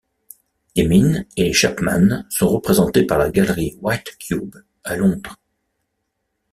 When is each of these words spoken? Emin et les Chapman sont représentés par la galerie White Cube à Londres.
Emin 0.75 1.25
et 1.37 1.43
les 1.43 1.53
Chapman 1.53 2.25
sont 2.27 2.47
représentés 2.47 3.03
par 3.05 3.19
la 3.19 3.29
galerie 3.29 3.77
White 3.81 4.17
Cube 4.17 4.55
à 4.83 4.95
Londres. 4.95 5.35